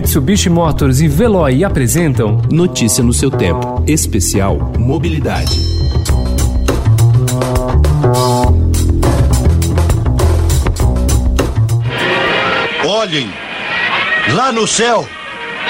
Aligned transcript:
Mitsubishi 0.00 0.48
Motors 0.48 1.00
e 1.00 1.08
Veloy 1.08 1.64
apresentam 1.64 2.40
Notícia 2.52 3.02
no 3.02 3.12
seu 3.12 3.32
tempo. 3.32 3.82
Especial 3.84 4.70
Mobilidade. 4.78 5.50
Olhem! 12.86 13.28
Lá 14.34 14.52
no 14.52 14.68
céu! 14.68 15.04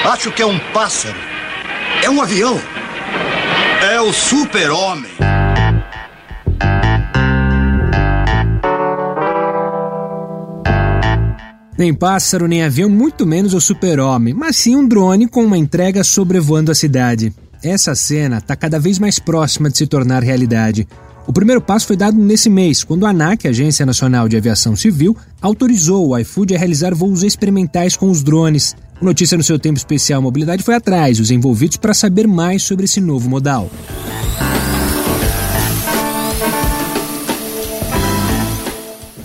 Acho 0.05 0.31
que 0.31 0.43
é 0.43 0.45
um 0.45 0.59
pássaro. 0.75 1.17
É 2.03 2.07
um 2.07 2.21
avião. 2.21 2.61
É 3.91 3.99
o 3.99 4.13
super-homem. 4.13 5.09
Nem 11.79 11.93
pássaro, 11.93 12.45
nem 12.45 12.61
avião, 12.61 12.89
muito 12.89 13.25
menos 13.25 13.53
o 13.53 13.61
super-homem, 13.61 14.33
mas 14.33 14.57
sim 14.57 14.75
um 14.75 14.85
drone 14.85 15.29
com 15.29 15.45
uma 15.45 15.57
entrega 15.57 16.03
sobrevoando 16.03 16.73
a 16.73 16.75
cidade. 16.75 17.33
Essa 17.63 17.95
cena 17.95 18.39
está 18.39 18.53
cada 18.53 18.77
vez 18.77 18.99
mais 18.99 19.17
próxima 19.17 19.69
de 19.69 19.77
se 19.77 19.87
tornar 19.87 20.21
realidade. 20.21 20.85
O 21.25 21.31
primeiro 21.31 21.61
passo 21.61 21.87
foi 21.87 21.95
dado 21.95 22.17
nesse 22.17 22.49
mês, 22.49 22.83
quando 22.83 23.05
a 23.05 23.11
ANAC, 23.11 23.47
Agência 23.47 23.85
Nacional 23.85 24.27
de 24.27 24.35
Aviação 24.35 24.75
Civil, 24.75 25.15
autorizou 25.41 26.09
o 26.09 26.17
iFood 26.17 26.53
a 26.53 26.59
realizar 26.59 26.93
voos 26.93 27.23
experimentais 27.23 27.95
com 27.95 28.09
os 28.09 28.21
drones. 28.21 28.75
O 29.01 29.05
Notícia 29.05 29.37
no 29.37 29.43
seu 29.43 29.57
tempo 29.57 29.77
especial 29.77 30.21
Mobilidade 30.21 30.63
foi 30.63 30.75
atrás 30.75 31.17
os 31.17 31.31
envolvidos 31.31 31.77
para 31.77 31.93
saber 31.93 32.27
mais 32.27 32.61
sobre 32.61 32.83
esse 32.83 32.99
novo 32.99 33.29
modal. 33.29 33.71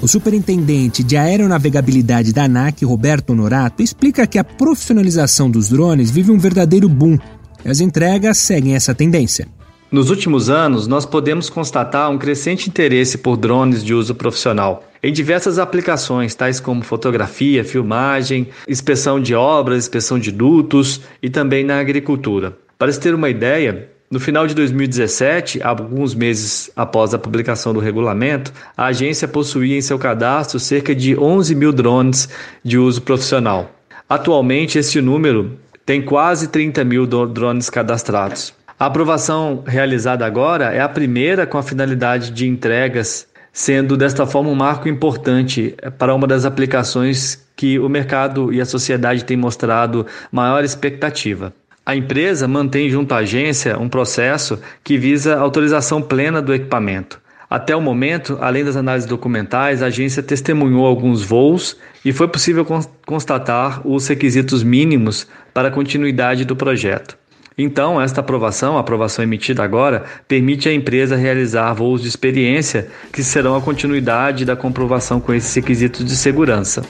O 0.04 0.06
superintendente 0.06 1.02
de 1.02 1.16
aeronavegabilidade 1.16 2.30
da 2.30 2.44
ANAC, 2.44 2.84
Roberto 2.84 3.30
Honorato, 3.30 3.82
explica 3.82 4.26
que 4.26 4.38
a 4.38 4.44
profissionalização 4.44 5.50
dos 5.50 5.70
drones 5.70 6.10
vive 6.10 6.30
um 6.30 6.36
verdadeiro 6.36 6.90
boom 6.90 7.18
e 7.64 7.70
as 7.70 7.80
entregas 7.80 8.36
seguem 8.36 8.74
essa 8.74 8.94
tendência. 8.94 9.48
Nos 9.90 10.10
últimos 10.10 10.50
anos, 10.50 10.86
nós 10.86 11.06
podemos 11.06 11.48
constatar 11.48 12.10
um 12.10 12.18
crescente 12.18 12.68
interesse 12.68 13.16
por 13.16 13.38
drones 13.38 13.82
de 13.82 13.94
uso 13.94 14.14
profissional 14.14 14.84
em 15.02 15.10
diversas 15.10 15.58
aplicações, 15.58 16.34
tais 16.34 16.60
como 16.60 16.82
fotografia, 16.82 17.64
filmagem, 17.64 18.48
inspeção 18.68 19.18
de 19.18 19.34
obras, 19.34 19.84
inspeção 19.84 20.18
de 20.18 20.30
dutos 20.30 21.00
e 21.22 21.30
também 21.30 21.64
na 21.64 21.80
agricultura. 21.80 22.58
Para 22.78 22.92
se 22.92 23.00
ter 23.00 23.14
uma 23.14 23.30
ideia, 23.30 23.88
no 24.10 24.20
final 24.20 24.46
de 24.46 24.54
2017, 24.54 25.62
alguns 25.62 26.14
meses 26.14 26.70
após 26.76 27.14
a 27.14 27.18
publicação 27.18 27.72
do 27.72 27.80
regulamento, 27.80 28.52
a 28.76 28.86
agência 28.86 29.26
possuía 29.26 29.76
em 29.76 29.82
seu 29.82 29.98
cadastro 29.98 30.60
cerca 30.60 30.94
de 30.94 31.16
11 31.16 31.54
mil 31.54 31.72
drones 31.72 32.28
de 32.62 32.78
uso 32.78 33.02
profissional. 33.02 33.70
Atualmente, 34.08 34.78
esse 34.78 35.00
número 35.00 35.58
tem 35.84 36.02
quase 36.02 36.48
30 36.48 36.84
mil 36.84 37.06
drones 37.06 37.68
cadastrados. 37.70 38.54
A 38.78 38.86
aprovação 38.86 39.62
realizada 39.66 40.26
agora 40.26 40.72
é 40.72 40.80
a 40.80 40.88
primeira 40.88 41.46
com 41.46 41.56
a 41.56 41.62
finalidade 41.62 42.30
de 42.30 42.46
entregas, 42.46 43.26
sendo 43.52 43.96
desta 43.96 44.26
forma 44.26 44.50
um 44.50 44.54
marco 44.54 44.88
importante 44.88 45.74
para 45.98 46.14
uma 46.14 46.26
das 46.26 46.44
aplicações 46.44 47.42
que 47.56 47.78
o 47.78 47.88
mercado 47.88 48.52
e 48.52 48.60
a 48.60 48.66
sociedade 48.66 49.24
têm 49.24 49.36
mostrado 49.36 50.06
maior 50.30 50.64
expectativa. 50.64 51.52
A 51.86 51.94
empresa 51.94 52.48
mantém 52.48 52.88
junto 52.88 53.12
à 53.12 53.18
agência 53.18 53.78
um 53.78 53.90
processo 53.90 54.58
que 54.82 54.96
visa 54.96 55.36
autorização 55.36 56.00
plena 56.00 56.40
do 56.40 56.54
equipamento. 56.54 57.20
Até 57.48 57.76
o 57.76 57.80
momento, 57.80 58.38
além 58.40 58.64
das 58.64 58.74
análises 58.74 59.08
documentais, 59.08 59.82
a 59.82 59.86
agência 59.86 60.22
testemunhou 60.22 60.86
alguns 60.86 61.22
voos 61.22 61.76
e 62.02 62.10
foi 62.10 62.26
possível 62.26 62.66
constatar 63.06 63.86
os 63.86 64.08
requisitos 64.08 64.62
mínimos 64.62 65.26
para 65.52 65.68
a 65.68 65.70
continuidade 65.70 66.46
do 66.46 66.56
projeto. 66.56 67.18
Então, 67.56 68.00
esta 68.00 68.22
aprovação, 68.22 68.76
a 68.76 68.80
aprovação 68.80 69.22
emitida 69.22 69.62
agora, 69.62 70.04
permite 70.26 70.68
à 70.68 70.72
empresa 70.72 71.14
realizar 71.14 71.72
voos 71.74 72.00
de 72.00 72.08
experiência 72.08 72.88
que 73.12 73.22
serão 73.22 73.54
a 73.54 73.60
continuidade 73.60 74.44
da 74.44 74.56
comprovação 74.56 75.20
com 75.20 75.32
esses 75.34 75.54
requisitos 75.54 76.04
de 76.04 76.16
segurança. 76.16 76.82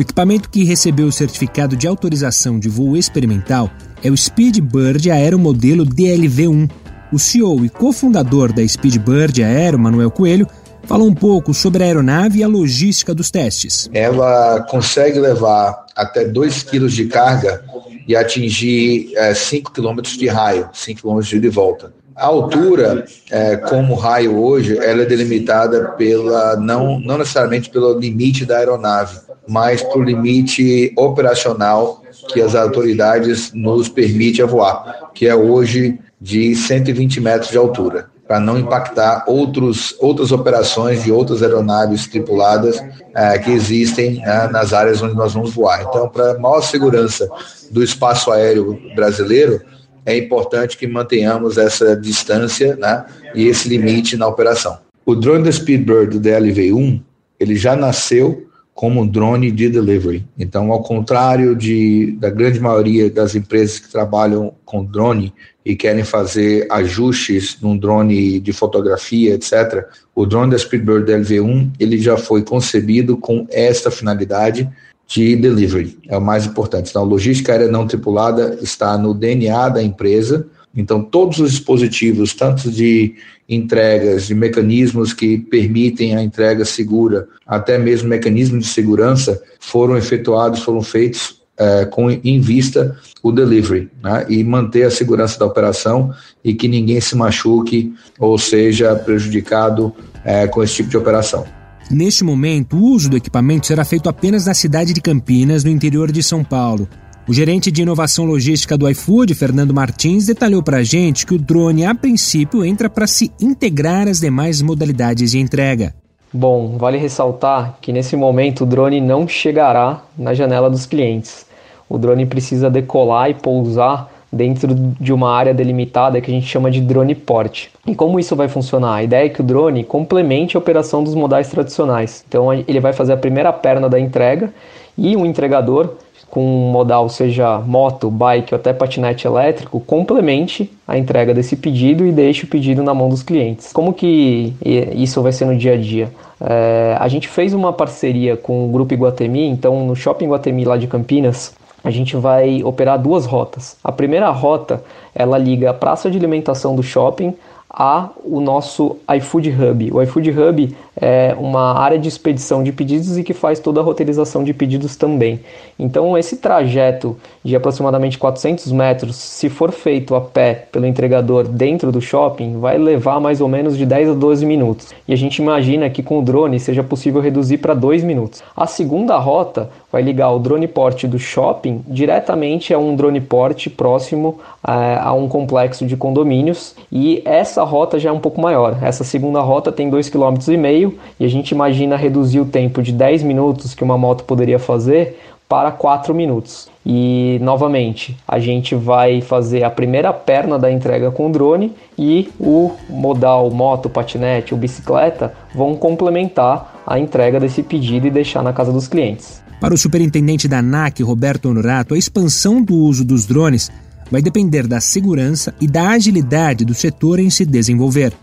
O 0.00 0.02
equipamento 0.02 0.48
que 0.48 0.64
recebeu 0.64 1.08
o 1.08 1.12
certificado 1.12 1.76
de 1.76 1.86
autorização 1.86 2.58
de 2.58 2.70
voo 2.70 2.96
experimental 2.96 3.70
é 4.02 4.10
o 4.10 4.16
Speedbird 4.16 5.10
Aeromodelo 5.10 5.84
DLV-1. 5.84 6.70
O 7.12 7.18
CEO 7.18 7.66
e 7.66 7.68
cofundador 7.68 8.50
da 8.50 8.66
Speedbird 8.66 9.44
Aero, 9.44 9.78
Manuel 9.78 10.10
Coelho, 10.10 10.46
fala 10.84 11.04
um 11.04 11.14
pouco 11.14 11.52
sobre 11.52 11.82
a 11.82 11.86
aeronave 11.86 12.38
e 12.38 12.42
a 12.42 12.48
logística 12.48 13.14
dos 13.14 13.30
testes. 13.30 13.90
Ela 13.92 14.62
consegue 14.70 15.18
levar 15.18 15.84
até 15.94 16.24
2 16.24 16.62
kg 16.62 16.88
de 16.88 17.04
carga 17.04 17.62
e 18.08 18.16
atingir 18.16 19.10
5 19.34 19.70
é, 19.70 19.74
km 19.74 20.00
de 20.00 20.28
raio, 20.28 20.70
5 20.72 21.02
km 21.02 21.20
de 21.20 21.36
ida 21.36 21.46
e 21.46 21.50
volta. 21.50 21.92
A 22.16 22.24
altura, 22.24 23.04
é, 23.30 23.56
como 23.56 23.94
raio 23.94 24.42
hoje, 24.42 24.78
ela 24.78 25.02
é 25.02 25.06
delimitada 25.06 25.90
pela 25.90 26.56
não, 26.56 26.98
não 26.98 27.18
necessariamente 27.18 27.68
pelo 27.68 27.98
limite 27.98 28.46
da 28.46 28.56
aeronave, 28.56 29.18
mas 29.50 29.82
para 29.82 29.98
o 29.98 30.04
limite 30.04 30.92
operacional 30.96 32.04
que 32.32 32.40
as 32.40 32.54
autoridades 32.54 33.52
nos 33.52 33.88
permitem 33.88 34.46
voar, 34.46 35.10
que 35.12 35.26
é 35.26 35.34
hoje 35.34 35.98
de 36.20 36.54
120 36.54 37.20
metros 37.20 37.50
de 37.50 37.58
altura, 37.58 38.08
para 38.28 38.38
não 38.38 38.56
impactar 38.56 39.24
outros, 39.26 39.96
outras 39.98 40.30
operações 40.30 41.02
de 41.02 41.10
outras 41.10 41.42
aeronaves 41.42 42.06
tripuladas 42.06 42.80
é, 43.12 43.38
que 43.40 43.50
existem 43.50 44.20
né, 44.20 44.48
nas 44.52 44.72
áreas 44.72 45.02
onde 45.02 45.16
nós 45.16 45.34
vamos 45.34 45.52
voar. 45.52 45.82
Então, 45.82 46.08
para 46.08 46.38
maior 46.38 46.60
segurança 46.60 47.28
do 47.72 47.82
espaço 47.82 48.30
aéreo 48.30 48.80
brasileiro, 48.94 49.60
é 50.06 50.16
importante 50.16 50.78
que 50.78 50.86
mantenhamos 50.86 51.58
essa 51.58 51.96
distância 51.96 52.76
né, 52.76 53.04
e 53.34 53.48
esse 53.48 53.68
limite 53.68 54.16
na 54.16 54.28
operação. 54.28 54.78
O 55.04 55.16
drone 55.16 55.42
da 55.42 55.50
Speedbird 55.50 56.16
do 56.16 56.28
DLV-1, 56.28 57.02
ele 57.40 57.56
já 57.56 57.74
nasceu 57.74 58.48
como 58.80 59.06
drone 59.06 59.50
de 59.50 59.68
delivery. 59.68 60.24
Então, 60.38 60.72
ao 60.72 60.82
contrário 60.82 61.54
de, 61.54 62.16
da 62.18 62.30
grande 62.30 62.58
maioria 62.58 63.10
das 63.10 63.34
empresas 63.34 63.78
que 63.78 63.90
trabalham 63.90 64.54
com 64.64 64.82
drone 64.82 65.34
e 65.62 65.76
querem 65.76 66.02
fazer 66.02 66.66
ajustes 66.70 67.58
num 67.60 67.76
drone 67.76 68.40
de 68.40 68.54
fotografia, 68.54 69.34
etc., 69.34 69.84
o 70.14 70.24
drone 70.24 70.52
da 70.52 70.58
Speedbird 70.58 71.12
LV1 71.12 71.72
ele 71.78 71.98
já 71.98 72.16
foi 72.16 72.42
concebido 72.42 73.18
com 73.18 73.46
esta 73.50 73.90
finalidade 73.90 74.66
de 75.06 75.36
delivery. 75.36 75.98
É 76.08 76.16
o 76.16 76.22
mais 76.22 76.46
importante. 76.46 76.88
Então, 76.88 77.04
logística 77.04 77.52
aérea 77.52 77.68
não 77.68 77.86
tripulada 77.86 78.58
está 78.62 78.96
no 78.96 79.12
DNA 79.12 79.68
da 79.68 79.82
empresa. 79.82 80.48
Então, 80.74 81.02
todos 81.02 81.38
os 81.38 81.50
dispositivos, 81.52 82.32
tanto 82.34 82.70
de 82.70 83.14
entregas, 83.48 84.28
de 84.28 84.34
mecanismos 84.34 85.12
que 85.12 85.38
permitem 85.38 86.14
a 86.14 86.22
entrega 86.22 86.64
segura, 86.64 87.26
até 87.46 87.76
mesmo 87.76 88.08
mecanismos 88.08 88.64
de 88.64 88.70
segurança, 88.70 89.42
foram 89.58 89.96
efetuados, 89.96 90.60
foram 90.60 90.82
feitos 90.82 91.40
é, 91.58 91.84
com 91.84 92.10
em 92.10 92.40
vista 92.40 92.96
o 93.22 93.30
delivery 93.30 93.90
né, 94.02 94.24
e 94.30 94.42
manter 94.42 94.84
a 94.84 94.90
segurança 94.90 95.38
da 95.38 95.44
operação 95.44 96.14
e 96.42 96.54
que 96.54 96.66
ninguém 96.66 97.00
se 97.00 97.14
machuque 97.14 97.92
ou 98.18 98.38
seja 98.38 98.94
prejudicado 98.96 99.94
é, 100.24 100.46
com 100.46 100.62
esse 100.62 100.76
tipo 100.76 100.88
de 100.88 100.96
operação. 100.96 101.44
Neste 101.90 102.24
momento, 102.24 102.76
o 102.76 102.84
uso 102.84 103.10
do 103.10 103.16
equipamento 103.16 103.66
será 103.66 103.84
feito 103.84 104.08
apenas 104.08 104.46
na 104.46 104.54
cidade 104.54 104.94
de 104.94 105.00
Campinas, 105.00 105.64
no 105.64 105.70
interior 105.70 106.10
de 106.12 106.22
São 106.22 106.44
Paulo. 106.44 106.88
O 107.30 107.32
gerente 107.32 107.70
de 107.70 107.82
inovação 107.82 108.24
logística 108.24 108.76
do 108.76 108.90
iFood, 108.90 109.36
Fernando 109.36 109.72
Martins, 109.72 110.26
detalhou 110.26 110.64
para 110.64 110.78
a 110.78 110.82
gente 110.82 111.24
que 111.24 111.32
o 111.32 111.38
drone, 111.38 111.86
a 111.86 111.94
princípio, 111.94 112.64
entra 112.64 112.90
para 112.90 113.06
se 113.06 113.30
integrar 113.40 114.08
às 114.08 114.18
demais 114.18 114.60
modalidades 114.60 115.30
de 115.30 115.38
entrega. 115.38 115.94
Bom, 116.32 116.76
vale 116.76 116.98
ressaltar 116.98 117.76
que 117.80 117.92
nesse 117.92 118.16
momento 118.16 118.64
o 118.64 118.66
drone 118.66 119.00
não 119.00 119.28
chegará 119.28 120.02
na 120.18 120.34
janela 120.34 120.68
dos 120.68 120.86
clientes. 120.86 121.46
O 121.88 121.98
drone 121.98 122.26
precisa 122.26 122.68
decolar 122.68 123.30
e 123.30 123.34
pousar 123.34 124.10
dentro 124.32 124.74
de 124.74 125.12
uma 125.12 125.32
área 125.32 125.54
delimitada 125.54 126.20
que 126.20 126.32
a 126.32 126.34
gente 126.34 126.48
chama 126.48 126.68
de 126.68 126.80
drone 126.80 127.14
porte. 127.14 127.70
E 127.86 127.94
como 127.94 128.18
isso 128.18 128.34
vai 128.34 128.48
funcionar? 128.48 128.94
A 128.94 129.04
ideia 129.04 129.26
é 129.26 129.28
que 129.28 129.40
o 129.40 129.44
drone 129.44 129.84
complemente 129.84 130.56
a 130.56 130.58
operação 130.58 131.04
dos 131.04 131.14
modais 131.14 131.48
tradicionais. 131.48 132.24
Então 132.28 132.52
ele 132.52 132.80
vai 132.80 132.92
fazer 132.92 133.12
a 133.12 133.16
primeira 133.16 133.52
perna 133.52 133.88
da 133.88 134.00
entrega 134.00 134.52
e 134.98 135.14
o 135.14 135.24
entregador 135.24 135.94
com 136.30 136.42
um 136.42 136.70
modal, 136.70 137.08
seja 137.08 137.58
moto, 137.58 138.10
bike 138.10 138.54
ou 138.54 138.60
até 138.60 138.72
patinete 138.72 139.26
elétrico, 139.26 139.80
complemente 139.80 140.70
a 140.86 140.96
entrega 140.96 141.34
desse 141.34 141.56
pedido 141.56 142.06
e 142.06 142.12
deixe 142.12 142.44
o 142.44 142.48
pedido 142.48 142.82
na 142.82 142.94
mão 142.94 143.08
dos 143.08 143.22
clientes. 143.22 143.72
Como 143.72 143.92
que 143.92 144.54
isso 144.94 145.20
vai 145.22 145.32
ser 145.32 145.44
no 145.44 145.56
dia 145.56 145.74
a 145.74 145.76
dia? 145.76 146.12
É, 146.40 146.96
a 146.98 147.08
gente 147.08 147.28
fez 147.28 147.52
uma 147.52 147.72
parceria 147.72 148.36
com 148.36 148.66
o 148.66 148.68
Grupo 148.68 148.94
Iguatemi, 148.94 149.46
então 149.46 149.84
no 149.84 149.96
Shopping 149.96 150.26
Iguatemi 150.26 150.64
lá 150.64 150.76
de 150.76 150.86
Campinas, 150.86 151.52
a 151.82 151.90
gente 151.90 152.16
vai 152.16 152.62
operar 152.62 152.98
duas 152.98 153.26
rotas. 153.26 153.76
A 153.82 153.90
primeira 153.90 154.30
rota, 154.30 154.82
ela 155.14 155.38
liga 155.38 155.70
a 155.70 155.74
praça 155.74 156.10
de 156.10 156.18
alimentação 156.18 156.76
do 156.76 156.82
shopping 156.82 157.34
a 157.72 158.10
o 158.24 158.40
nosso 158.40 158.96
iFood 159.16 159.50
Hub. 159.50 159.92
O 159.92 160.02
iFood 160.02 160.30
Hub 160.30 160.76
é 161.00 161.34
uma 161.38 161.78
área 161.78 161.98
de 161.98 162.08
expedição 162.08 162.62
de 162.62 162.72
pedidos 162.72 163.16
e 163.16 163.22
que 163.22 163.32
faz 163.32 163.60
toda 163.60 163.80
a 163.80 163.82
roteirização 163.82 164.42
de 164.42 164.52
pedidos 164.52 164.96
também. 164.96 165.40
Então, 165.78 166.18
esse 166.18 166.36
trajeto 166.36 167.16
de 167.44 167.54
aproximadamente 167.54 168.18
400 168.18 168.70
metros, 168.72 169.16
se 169.16 169.48
for 169.48 169.70
feito 169.72 170.14
a 170.14 170.20
pé 170.20 170.66
pelo 170.70 170.84
entregador 170.84 171.46
dentro 171.48 171.90
do 171.92 172.00
shopping, 172.00 172.58
vai 172.58 172.76
levar 172.76 173.20
mais 173.20 173.40
ou 173.40 173.48
menos 173.48 173.78
de 173.78 173.86
10 173.86 174.10
a 174.10 174.14
12 174.14 174.44
minutos. 174.44 174.88
E 175.06 175.12
a 175.12 175.16
gente 175.16 175.38
imagina 175.38 175.88
que 175.88 176.02
com 176.02 176.18
o 176.18 176.22
drone 176.22 176.58
seja 176.58 176.82
possível 176.82 177.20
reduzir 177.20 177.58
para 177.58 177.72
2 177.72 178.02
minutos. 178.02 178.42
A 178.56 178.66
segunda 178.66 179.16
rota 179.16 179.70
vai 179.92 180.02
ligar 180.02 180.30
o 180.30 180.38
drone 180.38 180.68
port 180.68 181.04
do 181.04 181.18
shopping 181.18 181.82
diretamente 181.86 182.72
a 182.72 182.78
um 182.78 182.94
drone 182.94 183.20
port 183.20 183.68
próximo 183.70 184.38
a, 184.62 184.82
é, 184.82 184.98
a 184.98 185.12
um 185.12 185.28
complexo 185.28 185.86
de 185.86 185.96
condomínios 185.96 186.74
e 186.90 187.22
essa 187.24 187.62
rota 187.64 187.98
já 187.98 188.10
é 188.10 188.12
um 188.12 188.20
pouco 188.20 188.40
maior. 188.40 188.78
Essa 188.82 189.04
segunda 189.04 189.40
rota 189.40 189.72
tem 189.72 189.90
2,5 189.90 190.10
km 190.10 190.96
e 191.18 191.24
a 191.24 191.28
gente 191.28 191.50
imagina 191.50 191.96
reduzir 191.96 192.40
o 192.40 192.46
tempo 192.46 192.82
de 192.82 192.92
10 192.92 193.22
minutos 193.22 193.74
que 193.74 193.84
uma 193.84 193.98
moto 193.98 194.24
poderia 194.24 194.58
fazer 194.58 195.18
para 195.50 195.72
4 195.72 196.14
minutos. 196.14 196.68
E 196.86 197.38
novamente, 197.42 198.16
a 198.26 198.38
gente 198.38 198.76
vai 198.76 199.20
fazer 199.20 199.64
a 199.64 199.70
primeira 199.70 200.12
perna 200.12 200.56
da 200.56 200.70
entrega 200.70 201.10
com 201.10 201.26
o 201.26 201.32
drone 201.32 201.74
e 201.98 202.30
o 202.38 202.70
modal 202.88 203.50
moto, 203.50 203.90
patinete 203.90 204.54
ou 204.54 204.60
bicicleta 204.60 205.34
vão 205.52 205.74
complementar 205.74 206.80
a 206.86 207.00
entrega 207.00 207.40
desse 207.40 207.64
pedido 207.64 208.06
e 208.06 208.10
deixar 208.10 208.44
na 208.44 208.52
casa 208.52 208.72
dos 208.72 208.86
clientes. 208.86 209.42
Para 209.60 209.74
o 209.74 209.78
superintendente 209.78 210.48
da 210.48 210.60
ANAC, 210.60 211.02
Roberto 211.02 211.50
Honorato, 211.50 211.94
a 211.94 211.98
expansão 211.98 212.62
do 212.62 212.74
uso 212.74 213.04
dos 213.04 213.26
drones 213.26 213.70
vai 214.10 214.22
depender 214.22 214.66
da 214.66 214.80
segurança 214.80 215.54
e 215.60 215.66
da 215.66 215.90
agilidade 215.90 216.64
do 216.64 216.72
setor 216.72 217.18
em 217.18 217.28
se 217.28 217.44
desenvolver. 217.44 218.14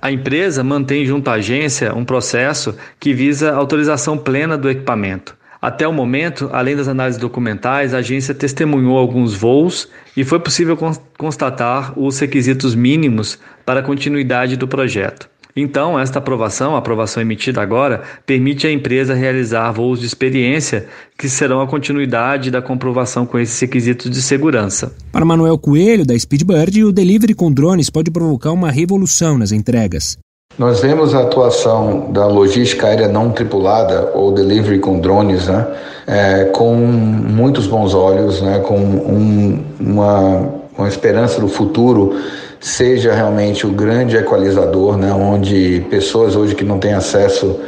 A 0.00 0.12
empresa 0.12 0.62
mantém 0.62 1.06
junto 1.06 1.28
à 1.28 1.34
agência 1.34 1.94
um 1.94 2.04
processo 2.04 2.76
que 3.00 3.14
visa 3.14 3.52
autorização 3.52 4.18
plena 4.18 4.58
do 4.58 4.68
equipamento. 4.68 5.36
Até 5.60 5.88
o 5.88 5.92
momento, 5.92 6.50
além 6.52 6.76
das 6.76 6.86
análises 6.86 7.20
documentais, 7.20 7.92
a 7.92 7.98
agência 7.98 8.34
testemunhou 8.34 8.96
alguns 8.96 9.34
voos 9.34 9.88
e 10.16 10.22
foi 10.22 10.38
possível 10.38 10.78
constatar 11.16 11.98
os 11.98 12.20
requisitos 12.20 12.76
mínimos 12.76 13.38
para 13.66 13.80
a 13.80 13.82
continuidade 13.82 14.54
do 14.56 14.68
projeto. 14.68 15.28
Então, 15.60 15.98
esta 15.98 16.20
aprovação, 16.20 16.76
a 16.76 16.78
aprovação 16.78 17.20
emitida 17.20 17.60
agora, 17.60 18.02
permite 18.24 18.64
à 18.64 18.72
empresa 18.72 19.12
realizar 19.12 19.72
voos 19.72 19.98
de 19.98 20.06
experiência 20.06 20.86
que 21.18 21.28
serão 21.28 21.60
a 21.60 21.66
continuidade 21.66 22.48
da 22.48 22.62
comprovação 22.62 23.26
com 23.26 23.40
esses 23.40 23.58
requisitos 23.58 24.08
de 24.08 24.22
segurança. 24.22 24.92
Para 25.10 25.24
Manuel 25.24 25.58
Coelho, 25.58 26.06
da 26.06 26.16
Speedbird, 26.16 26.84
o 26.84 26.92
delivery 26.92 27.34
com 27.34 27.50
drones 27.50 27.90
pode 27.90 28.08
provocar 28.08 28.52
uma 28.52 28.70
revolução 28.70 29.36
nas 29.36 29.50
entregas. 29.50 30.16
Nós 30.56 30.80
vemos 30.80 31.12
a 31.12 31.22
atuação 31.22 32.12
da 32.12 32.26
logística 32.26 32.86
aérea 32.86 33.08
não 33.08 33.32
tripulada, 33.32 34.12
ou 34.14 34.32
delivery 34.32 34.78
com 34.78 35.00
drones, 35.00 35.48
né, 35.48 35.66
é, 36.06 36.44
com 36.46 36.74
muitos 36.76 37.66
bons 37.66 37.94
olhos, 37.94 38.40
né, 38.40 38.60
com 38.60 38.78
um, 38.78 39.64
uma, 39.80 40.50
uma 40.76 40.88
esperança 40.88 41.40
do 41.40 41.48
futuro 41.48 42.14
seja 42.60 43.12
realmente 43.12 43.66
o 43.66 43.70
grande 43.70 44.16
equalizador, 44.16 44.96
né, 44.96 45.12
onde 45.12 45.86
pessoas 45.90 46.34
hoje 46.34 46.54
que 46.54 46.64
não 46.64 46.78
têm 46.78 46.92
acesso 46.92 47.58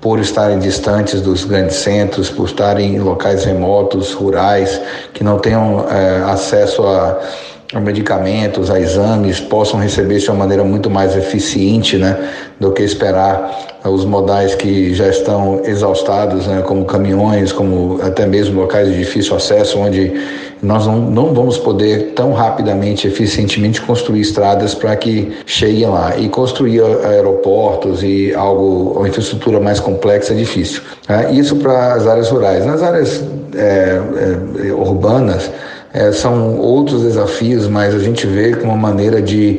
por 0.00 0.20
estarem 0.20 0.58
distantes 0.58 1.20
dos 1.20 1.44
grandes 1.44 1.76
centros, 1.76 2.30
por 2.30 2.46
estarem 2.46 2.94
em 2.94 3.00
locais 3.00 3.44
remotos, 3.44 4.12
rurais, 4.12 4.80
que 5.12 5.24
não 5.24 5.38
tenham 5.38 5.86
é, 5.90 6.22
acesso 6.30 6.86
a, 6.86 7.18
a, 7.74 7.80
medicamentos, 7.80 8.70
a 8.70 8.80
exames, 8.80 9.40
possam 9.40 9.78
receber 9.78 10.18
de 10.18 10.28
uma 10.30 10.38
maneira 10.38 10.64
muito 10.64 10.88
mais 10.88 11.16
eficiente 11.16 11.98
né, 11.98 12.30
do 12.58 12.72
que 12.72 12.82
esperar 12.82 13.78
os 13.84 14.04
modais 14.04 14.54
que 14.54 14.94
já 14.94 15.08
estão 15.08 15.60
exaustados, 15.64 16.46
né, 16.46 16.62
como 16.62 16.84
caminhões, 16.84 17.52
como 17.52 18.00
até 18.02 18.26
mesmo 18.26 18.60
locais 18.60 18.88
de 18.88 18.98
difícil 18.98 19.36
acesso, 19.36 19.78
onde 19.78 20.12
nós 20.62 20.86
não, 20.86 20.98
não 20.98 21.34
vamos 21.34 21.56
poder 21.58 22.12
tão 22.14 22.32
rapidamente, 22.32 23.06
eficientemente 23.06 23.80
construir 23.80 24.22
estradas 24.22 24.74
para 24.74 24.96
que 24.96 25.30
cheguem 25.46 25.86
lá. 25.86 26.16
E 26.16 26.28
construir 26.28 26.82
aeroportos 26.82 28.02
e 28.02 28.34
algo, 28.34 28.98
uma 28.98 29.08
infraestrutura 29.08 29.60
mais 29.60 29.78
complexa 29.78 30.32
é 30.32 30.36
difícil. 30.36 30.82
Né? 31.08 31.32
Isso 31.32 31.56
para 31.56 31.94
as 31.94 32.06
áreas 32.06 32.28
rurais. 32.28 32.66
Nas 32.66 32.82
áreas 32.82 33.22
é, 33.54 34.00
é, 34.66 34.72
urbanas, 34.72 35.50
é, 35.92 36.12
são 36.12 36.58
outros 36.58 37.02
desafios, 37.02 37.66
mas 37.66 37.94
a 37.94 37.98
gente 37.98 38.26
vê 38.26 38.54
como 38.54 38.72
uma 38.72 38.88
maneira 38.88 39.22
de 39.22 39.58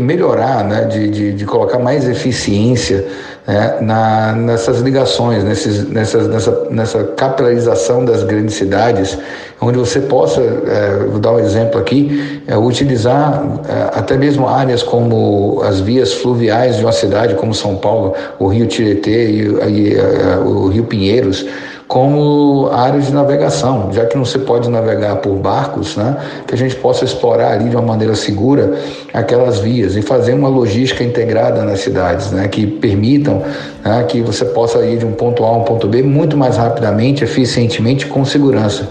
melhorar, 0.00 0.64
né, 0.64 0.84
de, 0.84 1.10
de, 1.10 1.32
de 1.32 1.44
colocar 1.44 1.78
mais 1.78 2.08
eficiência 2.08 3.04
né, 3.46 3.78
na, 3.80 4.32
nessas 4.32 4.80
ligações, 4.80 5.44
nesses, 5.44 5.88
nessas, 5.88 6.28
nessa, 6.28 6.66
nessa 6.70 7.04
capilarização 7.04 8.04
das 8.04 8.22
grandes 8.22 8.54
cidades, 8.54 9.18
onde 9.60 9.78
você 9.78 10.00
possa, 10.00 10.40
é, 10.40 11.06
vou 11.10 11.18
dar 11.18 11.32
um 11.32 11.38
exemplo 11.38 11.80
aqui, 11.80 12.42
é, 12.46 12.56
utilizar 12.56 13.44
é, 13.68 13.98
até 13.98 14.16
mesmo 14.16 14.48
áreas 14.48 14.82
como 14.82 15.60
as 15.62 15.80
vias 15.80 16.12
fluviais 16.12 16.76
de 16.76 16.84
uma 16.84 16.92
cidade 16.92 17.34
como 17.34 17.54
São 17.54 17.76
Paulo, 17.76 18.14
o 18.38 18.46
Rio 18.46 18.66
Tietê 18.66 19.30
e, 19.30 19.42
e 19.68 19.94
é, 19.94 20.36
o 20.38 20.68
Rio 20.68 20.84
Pinheiros, 20.84 21.46
como 21.86 22.70
áreas 22.72 23.06
de 23.06 23.12
navegação, 23.12 23.92
já 23.92 24.06
que 24.06 24.16
não 24.16 24.24
se 24.24 24.38
pode 24.38 24.68
navegar 24.68 25.16
por 25.16 25.34
barcos, 25.36 25.96
né, 25.96 26.16
que 26.46 26.54
a 26.54 26.58
gente 26.58 26.74
possa 26.76 27.04
explorar 27.04 27.52
ali 27.52 27.68
de 27.68 27.76
uma 27.76 27.84
maneira 27.84 28.14
segura 28.14 28.78
aquelas 29.12 29.58
vias 29.58 29.94
e 29.94 30.02
fazer 30.02 30.32
uma 30.34 30.48
logística 30.48 31.04
integrada 31.04 31.62
nas 31.62 31.80
cidades, 31.80 32.30
né, 32.30 32.48
que 32.48 32.66
permitam 32.66 33.42
né, 33.84 34.02
que 34.04 34.22
você 34.22 34.44
possa 34.46 34.84
ir 34.86 34.98
de 34.98 35.06
um 35.06 35.12
ponto 35.12 35.44
A 35.44 35.48
a 35.48 35.56
um 35.58 35.64
ponto 35.64 35.86
B 35.86 36.02
muito 36.02 36.36
mais 36.36 36.56
rapidamente, 36.56 37.22
eficientemente, 37.22 38.06
com 38.06 38.24
segurança. 38.24 38.88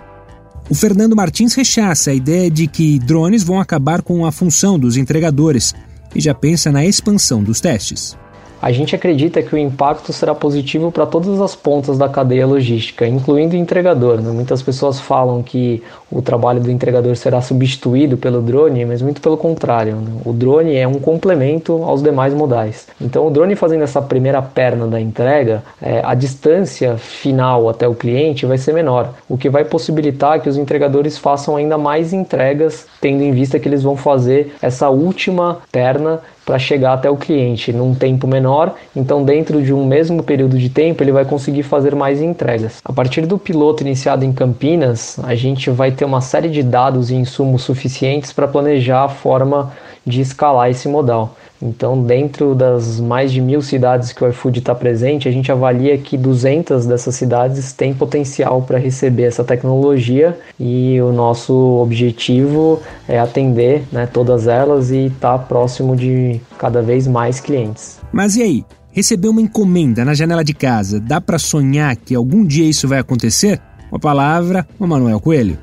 O 0.69 0.75
Fernando 0.75 1.15
Martins 1.15 1.55
rechaça 1.55 2.11
a 2.11 2.13
ideia 2.13 2.49
de 2.49 2.67
que 2.67 2.97
drones 2.99 3.43
vão 3.43 3.59
acabar 3.59 4.01
com 4.01 4.25
a 4.25 4.31
função 4.31 4.79
dos 4.79 4.97
entregadores 4.97 5.73
e 6.15 6.21
já 6.21 6.33
pensa 6.33 6.71
na 6.71 6.85
expansão 6.85 7.43
dos 7.43 7.59
testes. 7.59 8.15
A 8.63 8.71
gente 8.71 8.95
acredita 8.95 9.43
que 9.43 9.53
o 9.53 9.57
impacto 9.57 10.13
será 10.13 10.33
positivo 10.33 10.89
para 10.89 11.05
todas 11.05 11.41
as 11.41 11.53
pontas 11.53 11.97
da 11.97 12.07
cadeia 12.07 12.47
logística, 12.47 13.05
incluindo 13.05 13.57
o 13.57 13.59
entregador. 13.59 14.21
Né? 14.21 14.31
Muitas 14.31 14.61
pessoas 14.61 15.01
falam 15.01 15.43
que 15.43 15.83
o 16.09 16.21
trabalho 16.21 16.61
do 16.61 16.71
entregador 16.71 17.13
será 17.17 17.41
substituído 17.41 18.15
pelo 18.15 18.41
drone, 18.41 18.85
mas 18.85 19.01
muito 19.01 19.19
pelo 19.19 19.35
contrário. 19.35 19.97
Né? 19.97 20.13
O 20.23 20.31
drone 20.31 20.77
é 20.77 20.87
um 20.87 20.93
complemento 20.93 21.83
aos 21.83 22.01
demais 22.01 22.33
modais. 22.33 22.87
Então, 23.01 23.27
o 23.27 23.29
drone 23.29 23.53
fazendo 23.53 23.83
essa 23.83 24.01
primeira 24.01 24.41
perna 24.41 24.87
da 24.87 25.01
entrega, 25.01 25.61
é, 25.81 25.99
a 26.01 26.15
distância 26.15 26.95
final 26.95 27.67
até 27.67 27.85
o 27.85 27.93
cliente 27.93 28.45
vai 28.45 28.57
ser 28.57 28.73
menor, 28.73 29.13
o 29.27 29.37
que 29.37 29.49
vai 29.49 29.65
possibilitar 29.65 30.39
que 30.39 30.47
os 30.47 30.55
entregadores 30.55 31.17
façam 31.17 31.57
ainda 31.57 31.77
mais 31.77 32.13
entregas, 32.13 32.87
tendo 33.01 33.23
em 33.23 33.33
vista 33.33 33.59
que 33.59 33.67
eles 33.67 33.83
vão 33.83 33.97
fazer 33.97 34.55
essa 34.61 34.89
última 34.89 35.57
perna 35.69 36.21
para 36.45 36.59
chegar 36.59 36.93
até 36.93 37.09
o 37.09 37.17
cliente 37.17 37.71
num 37.71 37.93
tempo 37.93 38.27
menor, 38.27 38.75
então 38.95 39.23
dentro 39.23 39.61
de 39.61 39.73
um 39.73 39.85
mesmo 39.85 40.23
período 40.23 40.57
de 40.57 40.69
tempo 40.69 41.03
ele 41.03 41.11
vai 41.11 41.25
conseguir 41.25 41.63
fazer 41.63 41.95
mais 41.95 42.21
entregas. 42.21 42.79
A 42.83 42.93
partir 42.93 43.25
do 43.25 43.37
piloto 43.37 43.83
iniciado 43.83 44.25
em 44.25 44.33
Campinas, 44.33 45.19
a 45.23 45.35
gente 45.35 45.69
vai 45.69 45.91
ter 45.91 46.05
uma 46.05 46.21
série 46.21 46.49
de 46.49 46.63
dados 46.63 47.09
e 47.09 47.15
insumos 47.15 47.63
suficientes 47.63 48.31
para 48.31 48.47
planejar 48.47 49.05
a 49.05 49.09
forma 49.09 49.71
de 50.05 50.21
escalar 50.21 50.69
esse 50.69 50.87
modal. 50.87 51.35
Então, 51.61 52.03
dentro 52.03 52.53
das 52.53 52.99
mais 52.99 53.31
de 53.31 53.39
mil 53.39 53.61
cidades 53.61 54.11
que 54.11 54.21
o 54.21 54.27
iFood 54.27 54.59
está 54.59 54.75
presente, 54.75 55.29
a 55.29 55.31
gente 55.31 55.49
avalia 55.49 55.97
que 55.97 56.17
200 56.17 56.85
dessas 56.85 57.15
cidades 57.15 57.71
têm 57.71 57.93
potencial 57.93 58.61
para 58.63 58.77
receber 58.77 59.23
essa 59.23 59.45
tecnologia 59.45 60.37
e 60.59 60.99
o 61.01 61.13
nosso 61.13 61.53
objetivo 61.81 62.81
é 63.07 63.17
atender 63.17 63.83
né, 63.93 64.05
todas 64.11 64.45
elas 64.45 64.91
e 64.91 65.05
estar 65.05 65.37
tá 65.37 65.39
próximo 65.39 65.95
de 65.95 66.32
cada 66.57 66.81
vez 66.81 67.07
mais 67.07 67.39
clientes. 67.39 67.99
Mas 68.11 68.35
e 68.35 68.43
aí? 68.43 68.65
Receber 68.91 69.27
uma 69.27 69.41
encomenda 69.41 70.05
na 70.05 70.13
janela 70.13 70.43
de 70.43 70.53
casa, 70.53 70.99
dá 70.99 71.19
para 71.19 71.39
sonhar 71.39 71.95
que 71.95 72.13
algum 72.13 72.45
dia 72.45 72.69
isso 72.69 72.87
vai 72.87 72.99
acontecer? 72.99 73.59
Uma 73.91 73.99
palavra, 73.99 74.67
o 74.79 74.85
Manuel 74.85 75.19
Coelho. 75.19 75.57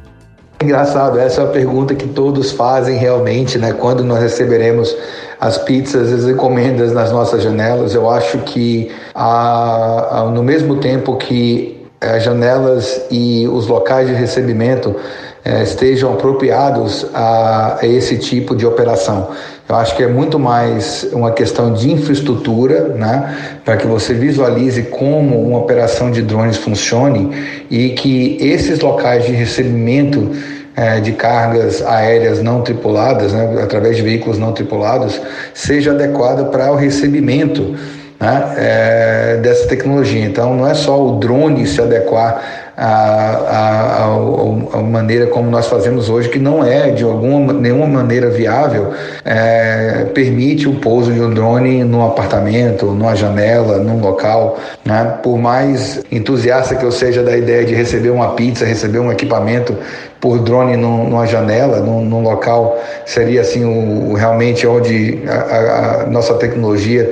Engraçado, 0.62 1.18
essa 1.18 1.40
é 1.40 1.44
a 1.44 1.48
pergunta 1.48 1.94
que 1.94 2.08
todos 2.08 2.52
fazem 2.52 2.98
realmente, 2.98 3.56
né? 3.56 3.72
Quando 3.72 4.04
nós 4.04 4.20
receberemos 4.20 4.94
as 5.40 5.56
pizzas, 5.56 6.12
as 6.12 6.24
encomendas 6.24 6.92
nas 6.92 7.10
nossas 7.10 7.42
janelas. 7.42 7.94
Eu 7.94 8.10
acho 8.10 8.38
que 8.40 8.90
a, 9.14 10.18
a, 10.20 10.24
no 10.30 10.42
mesmo 10.42 10.76
tempo 10.76 11.16
que 11.16 11.80
as 12.00 12.22
janelas 12.22 13.00
e 13.10 13.48
os 13.48 13.66
locais 13.66 14.06
de 14.06 14.14
recebimento 14.14 14.94
é, 14.94 15.29
estejam 15.44 16.12
apropriados 16.12 17.06
a, 17.14 17.78
a, 17.80 17.86
esse 17.86 18.18
tipo 18.18 18.54
de 18.54 18.66
operação. 18.66 19.30
Eu 19.68 19.76
acho 19.76 19.96
que 19.96 20.02
é 20.02 20.08
muito 20.08 20.38
mais 20.38 21.08
uma 21.12 21.30
questão 21.30 21.72
de 21.72 21.90
infraestrutura, 21.92 22.88
né, 22.88 23.60
para 23.64 23.76
que 23.76 23.86
você 23.86 24.12
visualize 24.12 24.82
como 24.82 25.40
uma 25.40 25.58
operação 25.58 26.10
de 26.10 26.22
drones 26.22 26.56
funcione 26.56 27.30
e 27.70 27.90
que 27.90 28.36
esses 28.40 28.80
locais 28.80 29.24
de 29.24 29.32
recebimento 29.32 30.30
é, 30.74 30.98
de 30.98 31.12
cargas 31.12 31.82
aéreas 31.82 32.42
não 32.42 32.62
tripuladas, 32.62 33.32
né, 33.32 33.60
através 33.62 33.96
de 33.96 34.02
veículos 34.02 34.38
não 34.38 34.52
tripulados, 34.52 35.20
seja 35.54 35.92
adequada 35.92 36.44
para 36.46 36.72
o 36.72 36.76
recebimento 36.76 37.76
né, 38.20 38.54
é, 38.58 39.36
dessa 39.38 39.66
tecnologia. 39.66 40.24
Então, 40.24 40.54
não 40.54 40.68
é 40.68 40.74
só 40.74 41.02
o 41.02 41.18
drone 41.18 41.66
se 41.66 41.80
adequar 41.80 42.70
a, 42.76 42.86
a, 42.86 44.04
a, 44.04 44.78
a, 44.78 44.82
maneira 44.82 45.26
como 45.26 45.50
nós 45.50 45.66
fazemos 45.66 46.08
hoje, 46.08 46.28
que 46.28 46.38
não 46.38 46.64
é 46.64 46.90
de 46.90 47.04
alguma 47.04 47.52
nenhuma 47.52 47.86
maneira 47.86 48.30
viável, 48.30 48.92
é, 49.24 50.06
permite 50.14 50.66
o 50.68 50.74
pouso 50.76 51.12
de 51.12 51.20
um 51.20 51.32
drone 51.32 51.84
num 51.84 52.04
apartamento, 52.06 52.86
numa 52.86 53.14
janela, 53.14 53.78
num 53.78 54.00
local. 54.00 54.58
Né? 54.84 55.18
Por 55.22 55.38
mais 55.38 56.02
entusiasta 56.10 56.74
que 56.74 56.84
eu 56.84 56.92
seja 56.92 57.22
da 57.22 57.36
ideia 57.36 57.64
de 57.64 57.74
receber 57.74 58.10
uma 58.10 58.30
pizza, 58.34 58.64
receber 58.64 58.98
um 58.98 59.12
equipamento 59.12 59.76
por 60.20 60.38
drone 60.38 60.76
numa 60.76 61.26
janela, 61.26 61.80
num, 61.80 62.04
num 62.04 62.22
local, 62.22 62.78
seria 63.04 63.40
assim 63.40 63.64
o, 63.64 64.14
realmente 64.14 64.66
onde 64.66 65.22
a, 65.28 66.06
nossa 66.06 66.34
tecnologia 66.34 67.10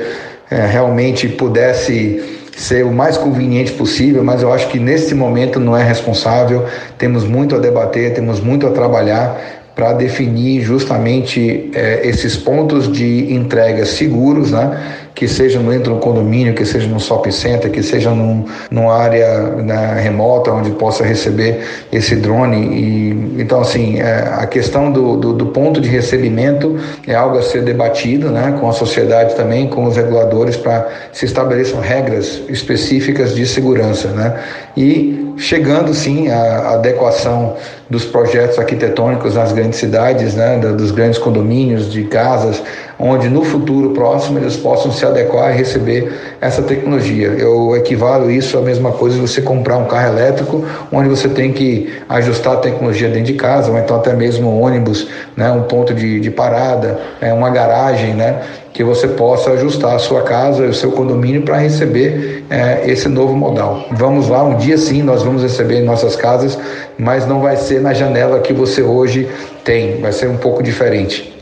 é, 0.51 0.67
realmente 0.67 1.29
pudesse 1.29 2.39
ser 2.57 2.85
o 2.85 2.93
mais 2.93 3.17
conveniente 3.17 3.73
possível, 3.73 4.25
mas 4.25 4.43
eu 4.43 4.53
acho 4.53 4.69
que 4.69 4.81
nesse 4.81 5.15
momento 5.15 5.61
não 5.61 5.77
é 5.77 5.83
responsável. 5.83 6.65
Temos 6.99 7.25
muito 7.25 7.55
a 7.55 7.59
debater, 7.59 8.15
temos 8.15 8.41
muito 8.41 8.67
a 8.67 8.71
trabalhar 8.71 9.59
para 9.75 9.93
definir 9.93 10.61
justamente 10.61 11.71
é, 11.73 12.01
esses 12.03 12.37
pontos 12.37 12.91
de 12.91 13.33
entrega 13.33 13.87
seguros, 13.87 14.51
né? 14.51 14.77
Que 15.19 15.27
seja 15.27 15.59
dentro 15.59 15.95
do 15.95 15.99
condomínio, 15.99 16.55
que 16.55 16.65
seja 16.65 16.87
no 16.87 17.01
shopping 17.01 17.33
center, 17.33 17.69
que 17.73 17.83
seja 17.83 18.13
num, 18.13 18.45
numa 18.71 18.95
área 18.95 19.41
né, 19.57 20.01
remota 20.01 20.53
onde 20.53 20.71
possa 20.71 21.03
receber 21.03 21.59
esse 21.91 22.15
drone. 22.15 22.57
E, 22.57 23.41
então, 23.43 23.61
assim, 23.61 23.99
é, 23.99 24.33
a 24.39 24.47
questão 24.47 24.93
do, 24.93 25.17
do, 25.17 25.33
do, 25.33 25.47
ponto 25.47 25.81
de 25.81 25.89
recebimento 25.89 26.79
é 27.05 27.17
algo 27.17 27.37
a 27.37 27.43
ser 27.43 27.63
debatido 27.63 28.31
né, 28.31 28.57
com 28.61 28.71
a 28.71 28.73
sociedade 28.73 29.35
também, 29.35 29.67
com 29.67 29.87
os 29.87 29.97
reguladores, 29.97 30.57
para 30.57 30.87
se 31.13 31.25
estabeleçam 31.25 31.81
regras 31.81 32.41
específicas 32.49 33.35
de 33.35 33.45
segurança. 33.45 34.07
Né? 34.11 34.39
E 34.77 35.35
chegando, 35.37 35.95
sim, 35.95 36.29
à 36.29 36.75
adequação 36.75 37.57
dos 37.91 38.05
projetos 38.05 38.57
arquitetônicos 38.57 39.35
nas 39.35 39.51
grandes 39.53 39.79
cidades, 39.79 40.35
né, 40.35 40.59
dos 40.59 40.91
grandes 40.91 41.19
condomínios, 41.19 41.91
de 41.91 42.05
casas, 42.05 42.63
onde 42.99 43.29
no 43.29 43.45
futuro 43.45 43.91
próximo 43.91 44.39
eles 44.39 44.57
possam 44.57 44.91
se 44.91 45.07
adequar 45.07 45.53
e 45.53 45.57
receber 45.57 46.13
essa 46.41 46.63
tecnologia. 46.63 47.29
Eu 47.29 47.77
equivalo 47.77 48.31
isso 48.31 48.59
à 48.59 48.61
mesma 48.61 48.93
coisa 48.93 49.17
de 49.17 49.23
você 49.23 49.41
comprar 49.41 49.77
um 49.77 49.85
carro 49.85 50.09
elétrico, 50.09 50.65
onde 50.91 51.09
você 51.09 51.29
tem 51.29 51.53
que 51.53 51.93
ajustar 52.09 52.55
a 52.55 52.57
tecnologia 52.57 53.09
dentro 53.09 53.25
de 53.25 53.35
casa, 53.35 53.71
ou 53.71 53.79
então 53.79 53.97
até 53.97 54.13
mesmo 54.15 54.51
um 54.51 54.63
ônibus, 54.63 55.09
né, 55.37 55.51
um 55.53 55.63
ponto 55.63 55.95
de, 55.95 56.19
de 56.19 56.31
parada, 56.31 56.99
é, 57.21 57.33
uma 57.33 57.51
garagem, 57.51 58.15
né, 58.15 58.43
que 58.73 58.85
você 58.85 59.09
possa 59.09 59.51
ajustar 59.53 59.97
a 59.97 59.99
sua 59.99 60.23
casa 60.23 60.65
e 60.65 60.69
o 60.69 60.75
seu 60.75 60.93
condomínio 60.93 61.43
para 61.43 61.57
receber 61.57 62.45
é, 62.49 62.89
esse 62.89 63.09
novo 63.09 63.35
modal. 63.35 63.87
Vamos 63.93 64.29
lá, 64.29 64.45
um 64.45 64.57
dia 64.57 64.79
sim 64.79 65.03
nós 65.03 65.23
vamos 65.23 65.43
receber 65.43 65.81
em 65.81 65.85
nossas 65.85 66.15
casas, 66.15 66.59
mas 66.97 67.27
não 67.27 67.41
vai 67.41 67.57
ser 67.57 67.81
na 67.81 67.93
janela 67.93 68.39
que 68.41 68.53
você 68.53 68.83
hoje 68.83 69.29
tem, 69.65 70.01
vai 70.01 70.13
ser 70.13 70.29
um 70.29 70.37
pouco 70.37 70.63
diferente. 70.63 71.38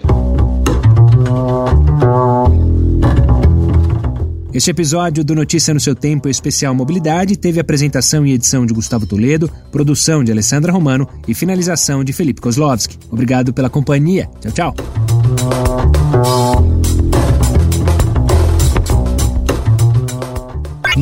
Este 4.56 4.70
episódio 4.70 5.22
do 5.22 5.34
Notícia 5.34 5.74
no 5.74 5.78
seu 5.78 5.94
Tempo 5.94 6.30
Especial 6.30 6.74
Mobilidade 6.74 7.36
teve 7.36 7.60
apresentação 7.60 8.24
e 8.24 8.32
edição 8.32 8.64
de 8.64 8.72
Gustavo 8.72 9.06
Toledo, 9.06 9.50
produção 9.70 10.24
de 10.24 10.32
Alessandra 10.32 10.72
Romano 10.72 11.06
e 11.28 11.34
finalização 11.34 12.02
de 12.02 12.14
Felipe 12.14 12.40
Kozlovski. 12.40 12.98
Obrigado 13.10 13.52
pela 13.52 13.68
companhia. 13.68 14.30
Tchau, 14.40 14.72
tchau. 14.72 14.74